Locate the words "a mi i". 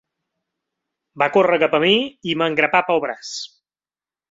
1.79-2.35